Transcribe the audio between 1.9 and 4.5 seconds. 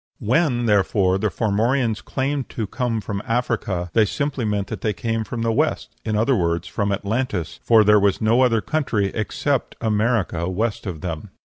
claimed to come from Africa, they simply